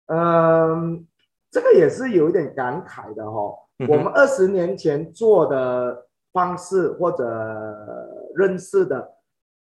[0.06, 1.06] 嗯，
[1.50, 3.54] 这个也是有一点感慨的哈。
[3.88, 7.24] 我们二十年前做的方式或者
[8.34, 9.12] 认识的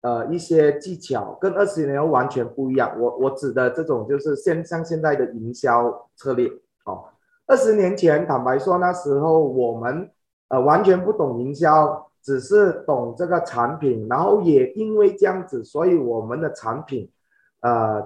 [0.03, 2.99] 呃一些技巧，跟二十年后完全不一样。
[2.99, 6.49] 我我指的这种就是现像现在的营销策略
[6.85, 7.05] 哦。
[7.47, 10.11] 二十年前，坦白说，那时候我们
[10.49, 17.11] 呃完全不懂营销，只是懂这个产品，然后也因为这样子，所以我们的产品，
[17.61, 18.03] 呃，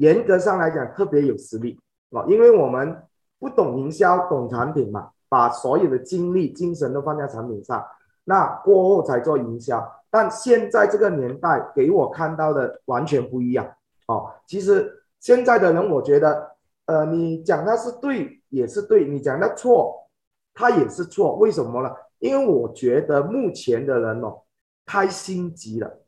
[0.00, 3.02] 严格上来讲特别有实力哦，因为我们
[3.38, 7.84] 不懂营销，懂产品嘛，把所有的精力、精神都放在产品上，
[8.24, 9.86] 那过后才做营销。
[10.08, 13.74] 但现在这个年代给我看到的完全不一样
[14.06, 14.32] 哦。
[14.46, 20.08] 其实现在的人，我觉得，呃，你讲他是对也是对，你讲他错，
[20.54, 21.36] 他也是错。
[21.36, 21.90] 为什么呢？
[22.18, 24.40] 因为我觉得目前的人哦，
[24.86, 26.00] 太心急了，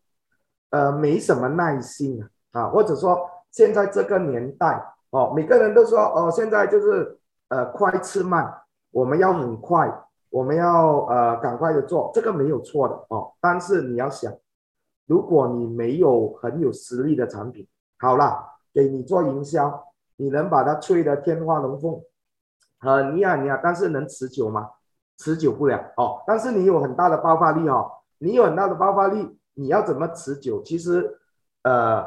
[0.70, 3.20] 呃，没什么耐心啊，或者说
[3.52, 7.16] 现在这个年代哦，每个人都说哦，现在就是
[7.48, 8.52] 呃快吃慢，
[8.90, 10.08] 我们要很快。
[10.30, 13.34] 我们要呃赶快的做，这个没有错的哦。
[13.38, 14.32] 但是你要想，
[15.06, 22.00] 如果你没有很有实力的产品，好了，给你做营销，你能把它吹得天花龙凤，
[22.78, 24.70] 很厉害厉害，但是能持久吗？
[25.18, 26.22] 持久不了哦。
[26.26, 30.62] 但是你有很大的爆发力哦，你有很大的爆发力，你要怎么持久？
[30.62, 31.14] 其实
[31.62, 32.06] 呃，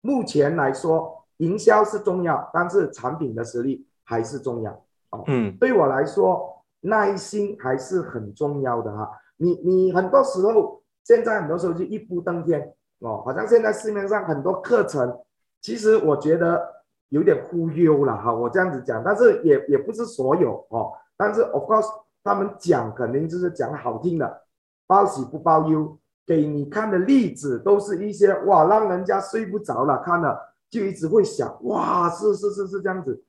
[0.00, 4.72] 目前来说，营销是重要，但是产品的实力还是重要
[5.10, 5.24] 哦。
[5.26, 6.54] 嗯，对我来说。
[6.82, 15.18] 耐心还是很重要的哈，你你很多时候现在很多时候就一步登天哦，好像现在市面上很多课程，
[15.60, 21.88] 其实我觉得有点忽悠了哈，我这样子讲，但是也也不是所有哦，但是 of course
[22.22, 24.42] 他们讲肯定就是讲好听的，
[24.86, 25.98] 包喜不包忧，
[26.28, 33.24] 给你看的例子都是一些哇，让人家睡不着了，看了就一直会想哇，是是是是这样子，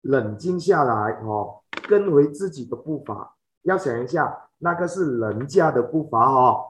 [0.00, 1.60] 冷静下来哦。
[1.86, 6.64] 跟回自己的步伐，要想一下，那个是人家的步伐哦，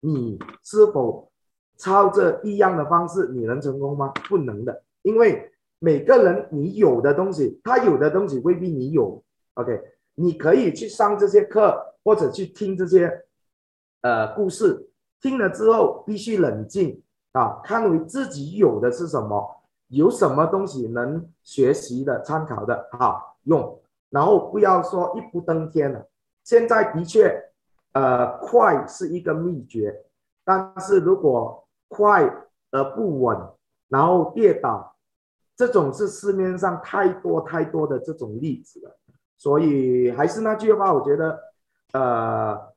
[0.00, 1.30] 你是否
[1.76, 4.12] 抄着一样的方式，你能成功吗？
[4.28, 9.22] 不能的，因为每个人你有的东西，他有的东西未必你有。
[9.54, 9.80] OK，
[10.14, 13.24] 你可以去上这些课，或者去听这些
[14.02, 14.88] 呃故事，
[15.20, 17.02] 听了之后必须冷静
[17.32, 23.80] 啊，看回自己有的是什么，有什么东西能学习的、参考的，好用。
[24.10, 26.06] 然后不要说一步登天了，
[26.44, 27.50] 现在的确，
[27.92, 30.04] 呃，快是一个秘诀，
[30.44, 32.24] 但是如果快
[32.70, 33.36] 而不稳，
[33.88, 34.94] 然后跌倒，
[35.56, 38.96] 这种是市面上太多太多的这种例子了。
[39.36, 41.38] 所以还是那句话，我觉得，
[41.92, 42.72] 呃，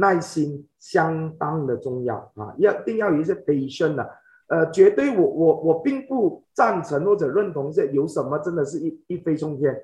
[0.00, 4.10] 耐心相当的重要啊，要一定要有一些 patience 的，
[4.48, 9.80] 呃，绝对我我我并不赞成或者认同这有什么真的是一一飞冲天。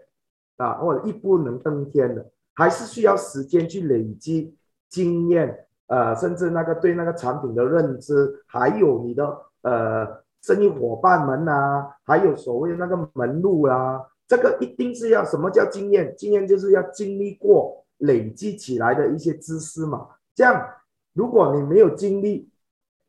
[0.59, 2.25] 啊，或者一步能登天的，
[2.55, 4.57] 还是需要时间去累积
[4.89, 10.09] 经验，呃，甚至那个对那个产品的认知，还有你的呃
[10.41, 16.15] 生意伙伴们呐，还有所谓的那个门路啊，这个一定是要什么叫经验？
[16.17, 20.09] 经验就是要经历过累积起来的一些知识嘛。
[20.35, 20.69] 这样，
[21.13, 22.51] 如果你没有经历，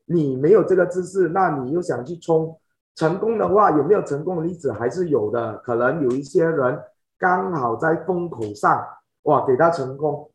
[0.06, 2.60] 你没有这个知识，那你又想去冲
[2.96, 4.72] 成功的话，有没有成功的例子？
[4.72, 6.80] 还是有的，可能有一些人。
[7.20, 8.88] 刚好在风口上，
[9.24, 10.30] 哇，给他成功，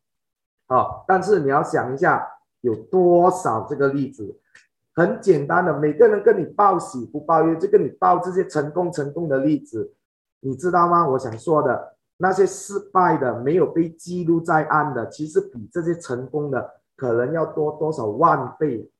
[0.66, 1.04] 啊！
[1.06, 2.26] 但是你要想一下，
[2.60, 4.40] 有多少这个例子？
[4.92, 9.94] 很简单的，每个人跟你报喜不报忧，就跟你报这些成功成功的例子，
[10.40, 11.08] 你知道吗？
[11.08, 18.90] 我想说的，那些失败的、没有被记录在案的，其实比这些成功的可能要多多少万倍。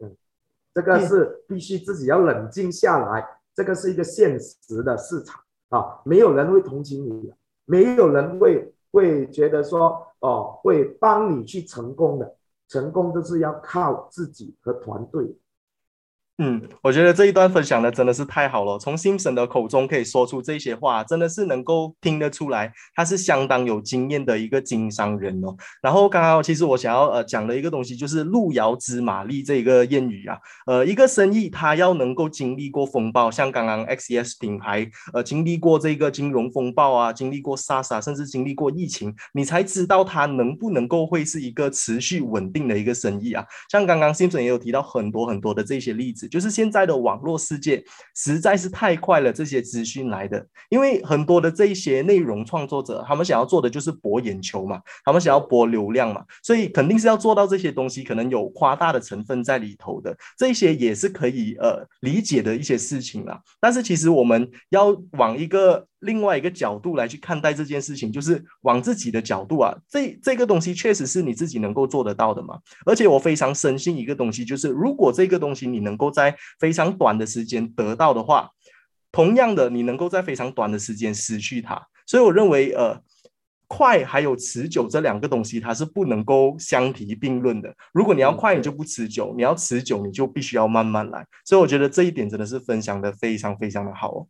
[0.00, 0.16] 嗯，
[0.74, 5.40] 这个是必须自己要冷静下来，这个是一个现实的市场。
[5.68, 7.32] 啊，没有人会同情你，
[7.64, 12.36] 没有人会会觉得说哦，会帮你去成功的，
[12.68, 15.36] 成功都是要靠自己和团队。
[16.38, 18.78] 嗯，我觉得这一段分享的真的是太好了。
[18.78, 25.56] 从 Simpson 的口中可以说出这些话，真的是能够听得出来，他是相当有经验的一个经商人哦。
[25.80, 30.36] 然后刚刚其实我想要呃讲的一个东西就是“路遥知马力”这一个谚语啊。
[30.66, 43.42] 呃，一个生意它要能够经历过风暴，像刚刚 XES 品牌呃经历过这个金融风暴啊，经历过 SARS，甚至经历过疫情，你才知道它能不能够会是一个持续稳定的一个生意啊。
[43.70, 46.25] 像刚刚 Simpson 也有提到很多很多的这些例子。
[46.28, 47.82] 就是现在的网络世界
[48.14, 63.40] 实在是太快了，这些资讯来的，因为很多的这一些内容创作者，他们想要做的就是博眼球嘛，他们想要博流量嘛，所以肯定是要做到这些东西，可能有夸大的成分在里头的，这些也是可以呃理解的一些事情啦。
[63.60, 65.86] 但是其实我们要往一个。
[66.00, 72.58] 另外一个角度来去看待这件事情，就是往自己的角度啊，这这个东西确实是你自己能够做得到的嘛。
[72.84, 78.50] 而且我非常深信一个东西，就是如果这个东西你能够在非常短的时间得到的话。
[79.12, 81.80] 同样的，你能够在非常短的时间失去它。
[82.06, 83.00] 所以我认为，呃，
[83.66, 87.74] 快还有持久这两个东西，它是不能够相提并论的。
[87.94, 91.26] 如果你要快，你就不持久；你要持久，你就必须要慢慢来。
[91.46, 94.26] 所以我觉得这一点真的是分享的非常非常的好哦。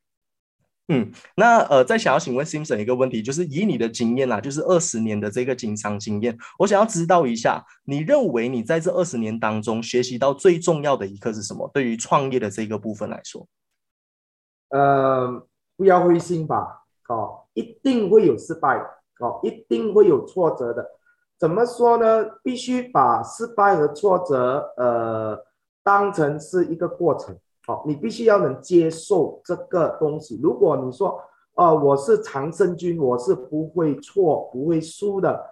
[0.89, 11.68] 嗯，那呃，再想要请问 Simson 一个问题，就是以你的经验啊，就是二十年的这个经商经验，我想要知道一下，你认为你在这二十年当中学习到最重要的一课是什么？
[11.74, 13.45] 对于创业的这个部分来说，
[14.68, 18.76] 呃，不要灰心吧，哦，一定会有失败，
[19.18, 20.89] 哦，一定会有挫折的。
[21.37, 22.24] 怎么说呢？
[22.45, 25.45] 必须把失败和挫折，呃，
[25.82, 27.37] 当成是一个过程。
[27.67, 30.39] 好，你必须要能接受这个东西。
[30.41, 31.21] 如果你说，
[31.55, 35.45] 哦，我是长生军，我是不会错、不会输的，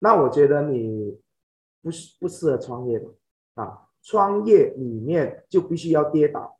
[0.00, 1.18] 那我觉得你
[1.80, 1.88] 不
[2.20, 3.06] 不适合创业的
[3.54, 3.88] 啊。
[4.02, 6.58] 创业里面就必须要跌倒，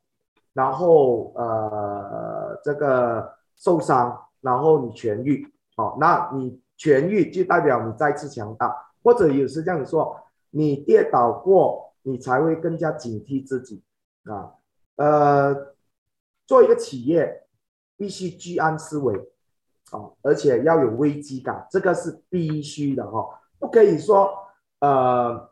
[0.53, 5.45] 然后呃，这个受伤，然后你痊愈。
[5.75, 10.17] 好，那你痊愈就代表你再次强大，或者有时这样子说，
[10.51, 13.83] 你跌倒过，你才会更加警惕自己
[14.23, 14.53] 啊。
[14.95, 15.73] 呃，
[16.45, 17.47] 做一个企业
[17.97, 19.15] 必须居安思危
[19.91, 24.31] 啊，而且要有危机感，这个是必须的哈，不可以说
[24.79, 25.49] 呃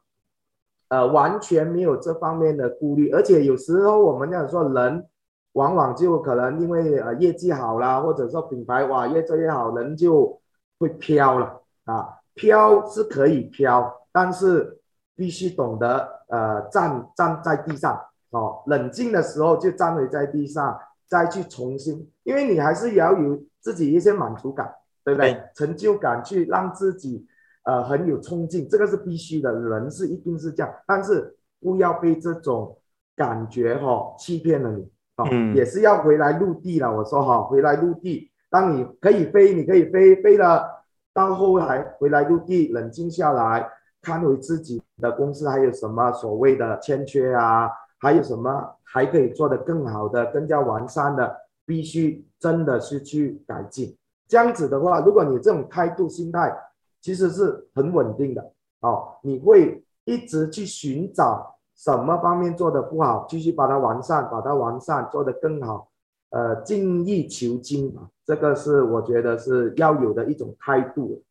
[0.90, 5.08] 呃完全没有这方面的顾虑，而且有时候我们这样说，人
[5.54, 10.40] 往往就可能因为呃业绩好啦，或者说品牌哇越做越好，人就
[10.78, 14.80] 会飘了啊，飘是可以飘，但是
[15.16, 18.00] 必须懂得呃站站在地上。
[18.32, 20.78] 哦，冷静的时候就站回在地上，
[21.08, 24.74] 再去重新，因为你还是要有自己一些满足感，
[25.04, 25.42] 对不对？
[25.54, 27.28] 成就感去让自己
[27.64, 32.78] 呃很有冲劲，这个是必须的，人是一定是这样，但是不要被这种
[33.16, 36.96] 感觉哈欺骗了你啊，也是要回来陆地了。
[36.96, 43.70] 我说哈，回来陆地，当你可以飞，你可以飞，飞了到后来回来陆地，冷静下来，
[44.02, 47.70] 看回自己的公司还有什么所谓的欠缺啊。
[48.02, 51.38] 还有什么还可以做得更好的、更加完善的？
[51.64, 53.96] 必须真的是去改进。
[54.28, 56.54] 这样子的话，如果你这种态度、心态
[57.00, 65.88] 其实是很稳定的哦，你会一直去寻找什么方面做的不好，继续把它完善，把它完善，做得更好。
[66.32, 71.22] 呃，精益求精啊，这个是我觉得是要有的一种态度。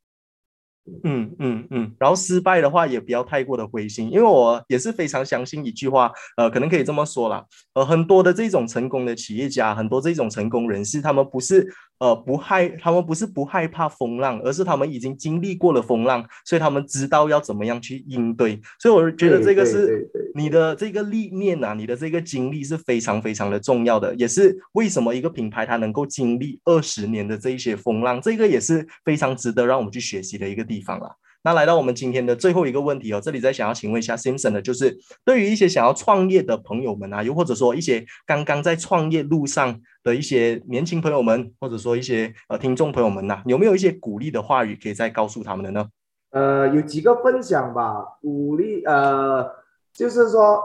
[1.04, 11.66] 嗯嗯嗯，然后失败的话也不要太过的灰心，因为我也是非常相信一句话，呃，可能可以这么说啦，呃，很多的这种成功的企业家，很多这种成功人士，他们不是
[12.00, 18.58] 呃不害，他们不是不害怕风浪，而是他们已经经历过了风浪，所以他们知道要怎么样去应对。
[18.78, 30.64] 所以我觉得这个是你的这个历练啊，你的这个经历是非常非常的重要的，也是为什么一个品牌它能够经历二十年的这一些风浪，这个也是非常值得让我们去学习的一个。
[30.70, 45.88] 地方了，那来到我们今天的最后一个问题哦，这里再想要请问一下 Simpson 的，就是对于一些想要创业的朋友们啊，又或者说一些刚刚在创业路上的一些年轻朋友们，或者说一些呃听众朋友们呐，有没有一些鼓励的话语可以再告诉他们的呢？
[46.32, 49.50] 呃，有几个分享吧，鼓励呃，
[49.94, 50.62] 就是说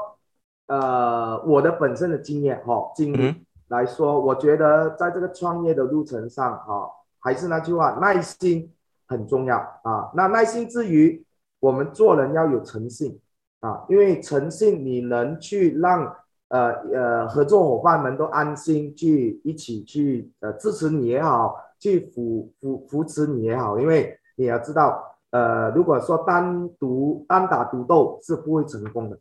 [0.68, 3.34] 呃，我的本身的经验哈，经历
[3.70, 8.72] 来说，我觉得在这个创业的路程上哈，还是那句话，耐心。
[9.08, 10.10] 很重要啊！
[10.16, 11.24] 那耐心之余，
[11.60, 13.20] 我们做人要有诚信
[13.60, 16.16] 啊，因为诚信你能去让
[16.48, 29.20] 呃呃合作伙伴们都安心去一起去呃支持你也好，去扶扶扶持你也好，因为你要知道呃如果说单独单打独斗是不会成功的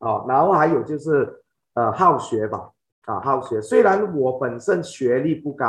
[0.00, 0.26] 哦。
[0.28, 1.42] 然后还有就是
[1.72, 2.70] 呃好学吧
[3.06, 5.66] 啊好学，虽然我本身学历不高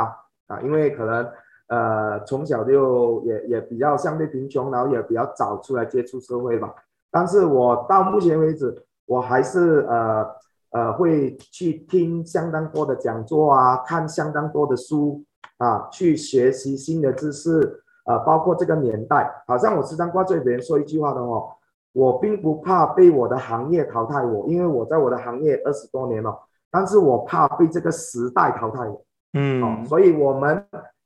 [0.48, 1.32] 啊，因为可能。
[1.72, 6.70] 呃，从小就也也比较相对贫穷，然后也比较早出来接触社会吧。
[7.10, 10.26] 但是我到目前为止，我还是呃
[10.72, 15.24] 呃会去听相当多的讲座啊，看相当多的书
[15.56, 17.82] 啊，去学习新的知识。
[18.04, 21.48] 啊，包括这个年代，好像我时常挂嘴别人说一句话的哦，
[21.94, 26.38] 我并不怕被我的行业淘汰我，因为我在我的行业二十多年了，
[26.70, 29.02] 但是我怕被这个时代淘汰我。
[29.32, 30.62] 嗯，所以我们。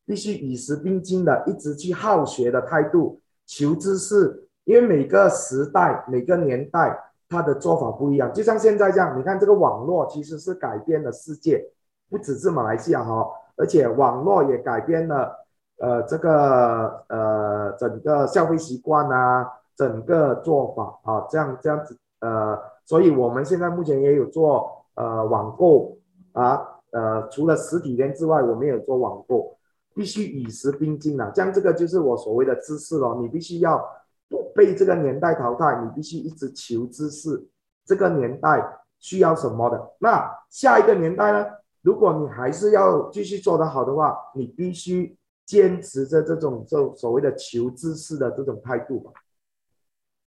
[0.07, 4.49] 必须与时并进的，一直去好学的态度，求知识。
[4.65, 6.99] 因为每个时代、每个年代，
[7.29, 8.33] 它的做法不一样。
[8.33, 11.65] 就像现在这样，你看这个网络其实是改变了世界，
[12.09, 15.47] 不只是马来西亚哈，而且网络也改变了
[15.79, 19.47] 呃这个呃整个消费习惯啊，
[19.77, 25.97] 整个做法啊，这样这样子呃，所以我们现在目前也有做呃网购
[26.33, 26.73] 啊。
[26.93, 29.55] 呃，除了实体店之外，我们也有做网购，
[29.97, 31.33] 必须与时并进啊。
[31.35, 33.83] 像这个就是我所谓的知识咯，你必须要
[34.29, 37.49] 不被这个年代淘汰，你必须一直求知识。
[37.87, 38.63] 这个年代
[38.99, 39.91] 需要什么的？
[39.99, 41.47] 那下一个年代呢？
[41.83, 45.17] 如果你还是要继续做得好的话，你必须
[45.47, 49.13] 坚持着这种就所谓的求知识的这种态度吧。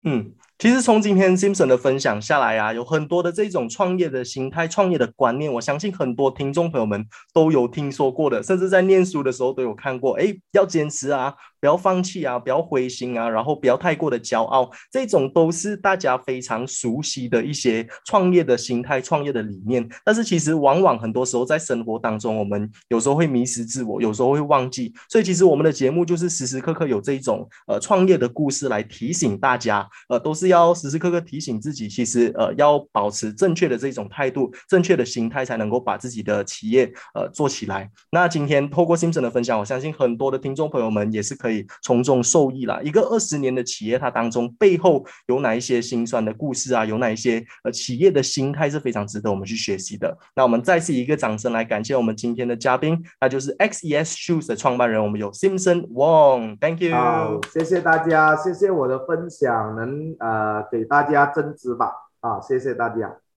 [0.03, 0.33] 嗯。
[0.61, 10.19] 其实从今天 Simpson 的分享下来啊，有很多的这种创业的心态、创业的观念，我相信很多听众朋友们都有听说过的，甚至在念书的时候都有看过。
[10.19, 19.87] 哎，要坚持啊，不要放弃啊，不要灰心啊，然后不要太过的骄傲，这种都是大家非常熟悉的一些创业的心态、创业的理念。
[20.03, 24.93] 但是其实往往很多时候在生活当中，我们有时候会迷失自我，有时候会忘记。
[25.07, 30.49] 所以其实我们的节目就是时时刻刻有这种呃创业的故事来提醒大家，呃，都是。
[30.49, 37.87] 要时时刻刻提醒自己，其实呃要保持正确的这种态度、正确的心态，才能够把自己的企业呃做起来。
[38.11, 42.79] 那今天透过 Simson 的分享，我相信很多的听众朋友们也是可可以从中受益啦。
[42.83, 46.85] 一个二十年的企业，它当中背后有哪一些心酸的故事啊？
[46.85, 50.15] 有哪一些呃企业的心态是非常值得我们去学习的。
[50.35, 60.15] 那我们再次一个掌声来感谢我们今天的嘉宾，那就是 XES Shoes 的创办人，我们有 Simpson Wong，Thank you，谢谢大家，谢谢我的分享，能。
[60.19, 63.15] 呃，给大家增值吧，啊，谢谢大家。